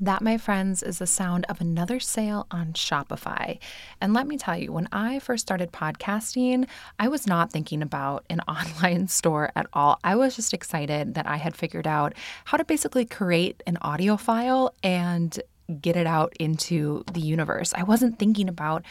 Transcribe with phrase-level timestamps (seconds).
[0.00, 3.58] That, my friends, is the sound of another sale on Shopify.
[4.00, 6.66] And let me tell you, when I first started podcasting,
[6.98, 10.00] I was not thinking about an online store at all.
[10.02, 12.14] I was just excited that I had figured out
[12.46, 15.38] how to basically create an audio file and
[15.80, 17.72] get it out into the universe.
[17.74, 18.84] I wasn't thinking about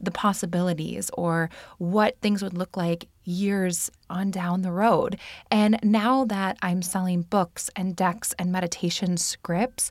[0.00, 1.48] the possibilities or
[1.78, 5.16] what things would look like years on down the road.
[5.50, 9.90] And now that I'm selling books and decks and meditation scripts,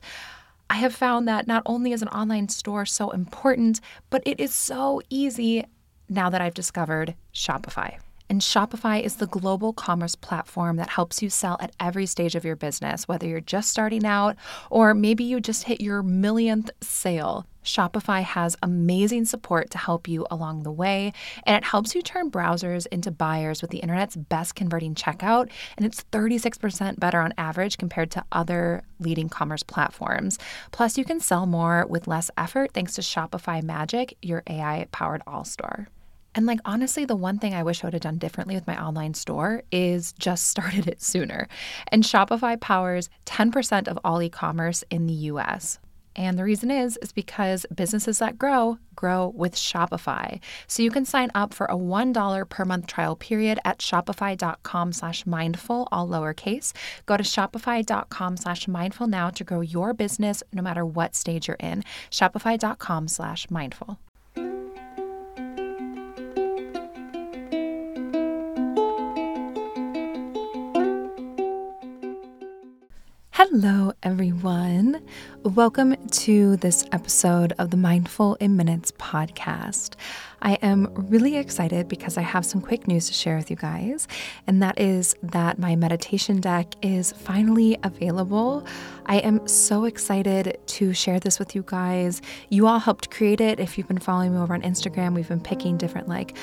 [0.72, 4.54] I have found that not only is an online store so important, but it is
[4.54, 5.66] so easy
[6.08, 7.98] now that I've discovered Shopify.
[8.32, 12.46] And Shopify is the global commerce platform that helps you sell at every stage of
[12.46, 14.36] your business, whether you're just starting out
[14.70, 17.44] or maybe you just hit your millionth sale.
[17.62, 21.12] Shopify has amazing support to help you along the way,
[21.44, 25.84] and it helps you turn browsers into buyers with the internet's best converting checkout, and
[25.84, 30.38] it's 36% better on average compared to other leading commerce platforms.
[30.70, 35.20] Plus, you can sell more with less effort thanks to Shopify Magic, your AI powered
[35.26, 35.88] all store.
[36.34, 38.82] And like honestly, the one thing I wish I would have done differently with my
[38.82, 41.48] online store is just started it sooner.
[41.88, 45.78] And Shopify powers 10% of all e-commerce in the US.
[46.14, 50.40] And the reason is is because businesses that grow grow with Shopify.
[50.66, 55.24] So you can sign up for a $1 per month trial period at shopify.com slash
[55.24, 56.72] mindful, all lowercase.
[57.06, 61.56] Go to shopify.com slash mindful now to grow your business no matter what stage you're
[61.58, 61.82] in.
[62.10, 63.98] Shopify.com slash mindful.
[73.54, 75.02] Hello, everyone.
[75.42, 79.96] Welcome to this episode of the Mindful in Minutes podcast.
[80.40, 84.08] I am really excited because I have some quick news to share with you guys,
[84.46, 88.66] and that is that my meditation deck is finally available.
[89.04, 92.22] I am so excited to share this with you guys.
[92.48, 93.60] You all helped create it.
[93.60, 96.38] If you've been following me over on Instagram, we've been picking different, like,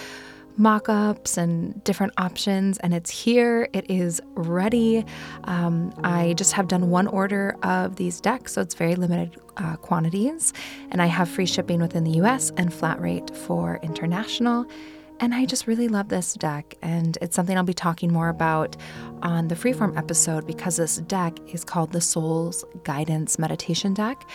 [0.60, 3.70] mock ups and different options, and it's here.
[3.72, 5.06] It is ready.
[5.46, 9.78] Um, I just have done one order of these decks, so it's very limited uh,
[9.78, 10.54] quantities,
[10.92, 14.68] and I have free shipping within the US and flat rate for international.
[15.22, 18.78] And I just really love this deck, and it's something I'll be talking more about
[19.22, 24.26] on the freeform episode because this deck is called the Soul's Guidance Meditation Deck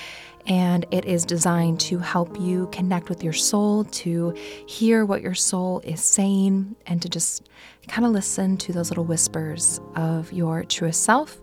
[0.46, 4.34] and it is designed to help you connect with your soul, to
[4.66, 7.48] hear what your soul is saying, and to just
[7.88, 11.40] kind of listen to those little whispers of your truest self.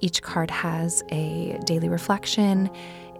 [0.00, 2.70] Each card has a daily reflection,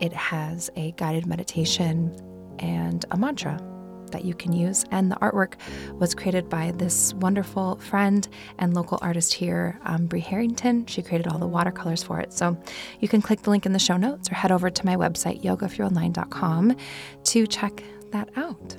[0.01, 2.17] it has a guided meditation,
[2.59, 3.70] and a mantra
[4.13, 4.85] that you can use.
[4.91, 5.55] And the artwork
[5.99, 8.27] was created by this wonderful friend
[8.59, 10.87] and local artist here, um, Brie Harrington.
[10.87, 12.33] She created all the watercolors for it.
[12.33, 12.57] So
[13.01, 15.43] you can click the link in the show notes or head over to my website,
[15.43, 16.77] yogaforyouonline.com,
[17.25, 17.83] to check
[18.13, 18.77] that out.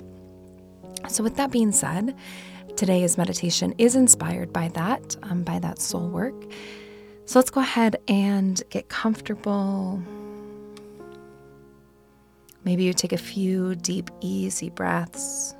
[1.08, 2.16] So, with that being said,
[2.76, 6.34] today's meditation is inspired by that, um, by that soul work.
[7.24, 10.02] So, let's go ahead and get comfortable
[12.64, 15.54] Maybe you take a few deep, easy breaths.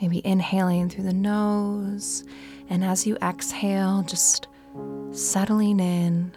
[0.00, 2.22] Maybe inhaling through the nose,
[2.68, 4.46] and as you exhale, just
[5.10, 6.32] settling in.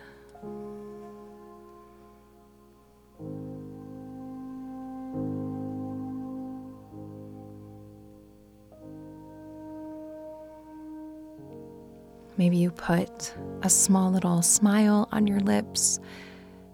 [12.40, 13.34] Maybe you put
[13.64, 16.00] a small little smile on your lips,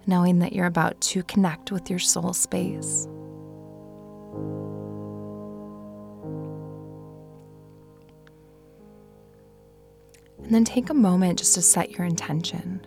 [0.06, 3.08] knowing that you're about to connect with your soul space.
[10.44, 12.86] And then take a moment just to set your intention.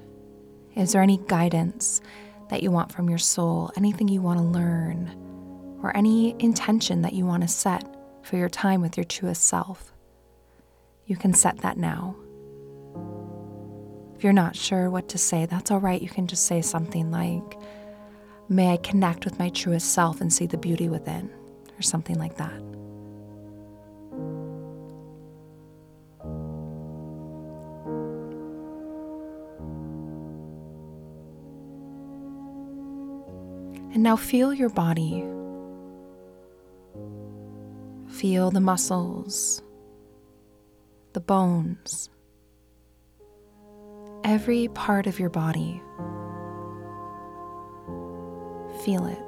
[0.76, 2.00] Is there any guidance
[2.48, 5.16] that you want from your soul, anything you want to learn,
[5.82, 7.82] or any intention that you want to set
[8.22, 9.92] for your time with your truest self?
[11.06, 12.14] You can set that now.
[14.18, 16.02] If you're not sure what to say, that's all right.
[16.02, 17.56] You can just say something like,
[18.48, 21.30] May I connect with my truest self and see the beauty within,
[21.78, 22.52] or something like that.
[33.94, 35.22] And now feel your body.
[38.08, 39.62] Feel the muscles,
[41.12, 42.10] the bones
[44.28, 45.82] every part of your body.
[48.84, 49.18] Feel it.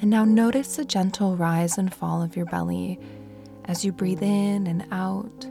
[0.00, 3.00] And now notice the gentle rise and fall of your belly
[3.64, 5.44] as you breathe in and out.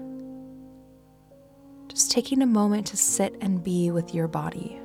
[1.89, 4.79] Just taking a moment to sit and be with your body.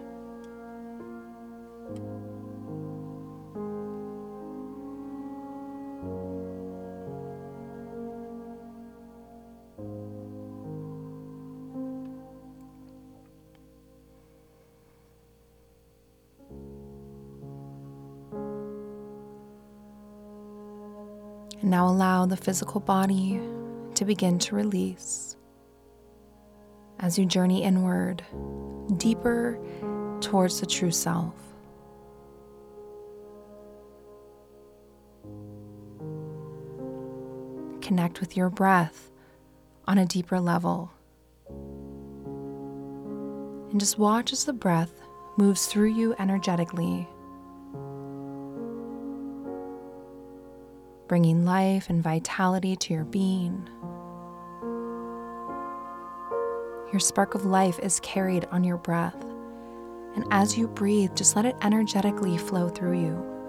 [21.60, 23.40] And now allow the physical body
[23.94, 25.36] to begin to release
[27.00, 28.22] as you journey inward,
[28.96, 29.58] deeper
[30.20, 31.34] towards the true self.
[37.80, 39.10] Connect with your breath
[39.88, 40.92] on a deeper level.
[43.70, 44.92] And just watch as the breath
[45.36, 47.08] moves through you energetically
[51.10, 53.68] bringing life and vitality to your being.
[56.92, 59.20] Your spark of life is carried on your breath,
[60.14, 63.39] and as you breathe, just let it energetically flow through you.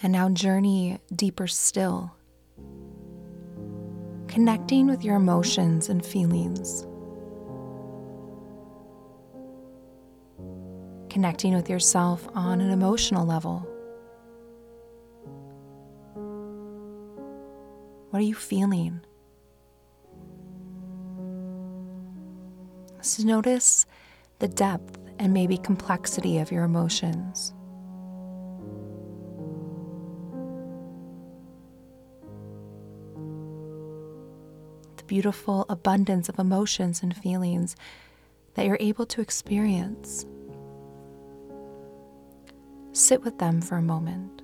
[0.00, 2.12] And now journey deeper still,
[4.28, 6.86] connecting with your emotions and feelings,
[11.10, 13.66] connecting with yourself on an emotional level.
[18.10, 19.00] What are you feeling?
[23.00, 23.84] So notice
[24.38, 27.52] the depth and maybe complexity of your emotions.
[35.08, 37.74] Beautiful abundance of emotions and feelings
[38.54, 40.24] that you're able to experience.
[42.92, 44.42] Sit with them for a moment.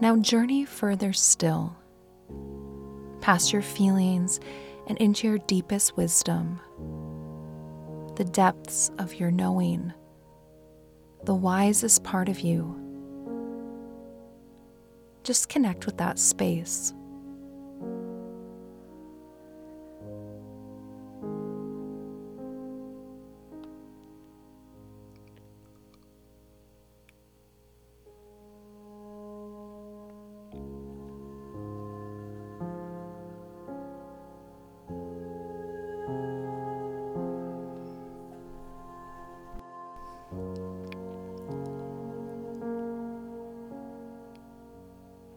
[0.00, 1.76] Now journey further still,
[3.20, 4.40] past your feelings
[4.86, 6.58] and into your deepest wisdom,
[8.16, 9.92] the depths of your knowing,
[11.24, 12.76] the wisest part of you.
[15.22, 16.94] Just connect with that space.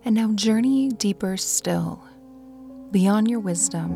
[0.06, 2.04] And now journey deeper still,
[2.92, 3.92] beyond your wisdom,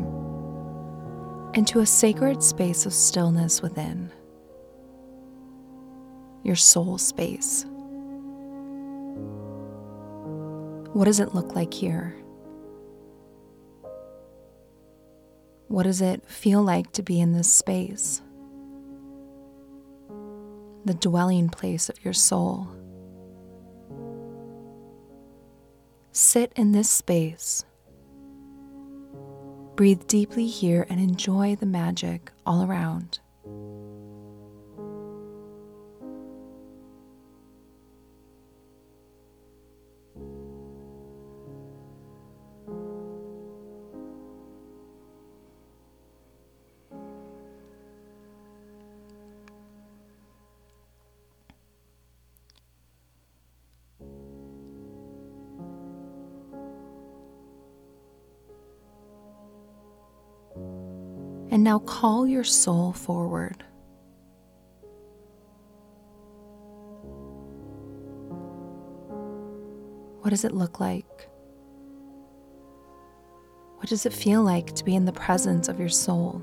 [1.54, 4.10] into a sacred space of stillness within,
[6.42, 7.66] your soul space.
[10.94, 12.16] What does it look like here?
[15.68, 18.22] What does it feel like to be in this space?
[20.86, 22.68] The dwelling place of your soul.
[26.20, 27.64] Sit in this space.
[29.76, 33.20] Breathe deeply here and enjoy the magic all around.
[61.58, 63.64] And now call your soul forward.
[70.20, 71.28] What does it look like?
[73.78, 76.40] What does it feel like to be in the presence of your soul?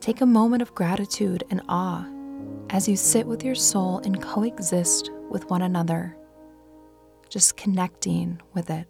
[0.00, 2.06] Take a moment of gratitude and awe
[2.68, 6.17] as you sit with your soul and coexist with one another,
[7.28, 8.88] just connecting with it.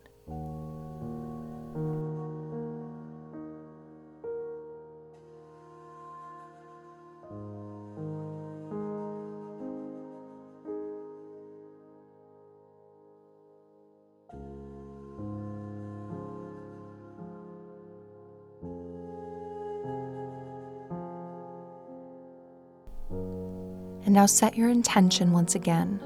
[24.05, 26.01] And now set your intention once again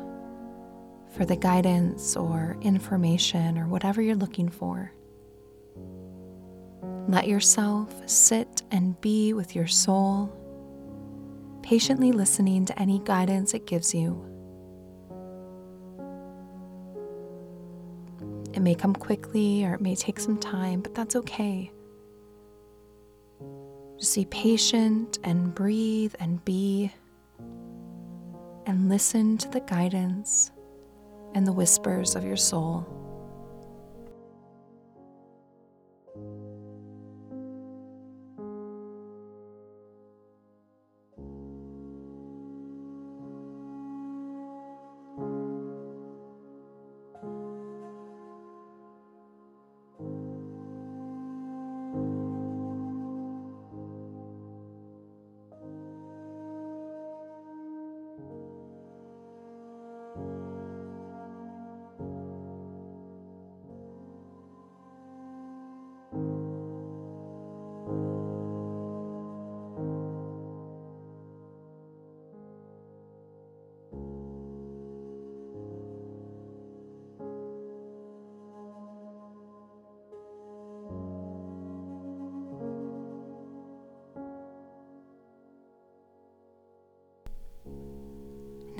[1.12, 4.92] for the guidance or information or whatever you're looking for.
[7.08, 10.32] Let yourself sit and be with your soul,
[11.62, 14.28] patiently listening to any guidance it gives you.
[18.54, 21.72] It may come quickly or it may take some time, but that's okay.
[23.98, 26.92] Just be patient and breathe and be
[28.66, 30.52] and listen to the guidance
[31.34, 32.86] and the whispers of your soul.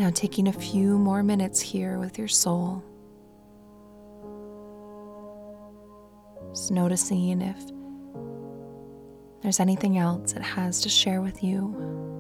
[0.02, 2.82] Now, taking a few more minutes here with your soul.
[6.50, 7.56] Just noticing if
[9.42, 12.11] there's anything else it has to share with you.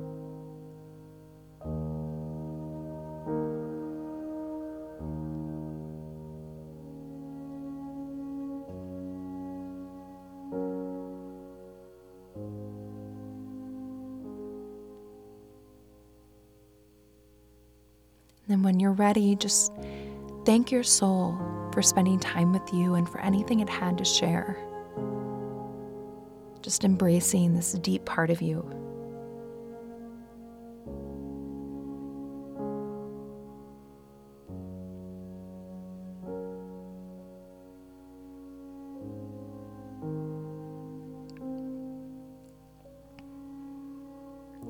[18.52, 19.72] And when you're ready, just
[20.44, 21.38] thank your soul
[21.72, 24.58] for spending time with you and for anything it had to share.
[26.60, 28.60] Just embracing this deep part of you.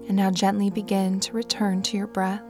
[0.07, 2.43] And now gently begin to return to your breath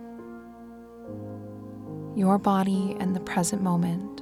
[2.17, 4.21] your body and the present moment.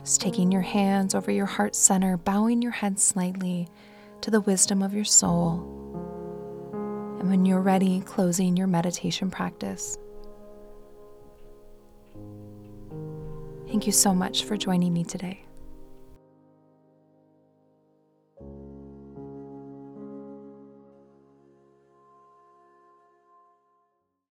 [0.00, 3.68] Just taking your hands over your heart center, bowing your head slightly
[4.20, 5.83] to the wisdom of your soul
[7.24, 9.96] and when you're ready, closing your meditation practice.
[13.66, 15.42] Thank you so much for joining me today.